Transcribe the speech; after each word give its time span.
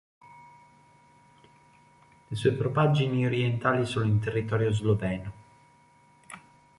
Le 2.27 2.35
sue 2.35 2.53
propaggini 2.53 3.27
orientali 3.27 3.85
sono 3.85 4.05
in 4.07 4.17
territorio 4.17 4.71
sloveno. 4.73 5.33